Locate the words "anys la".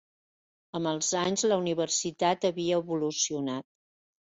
1.21-1.61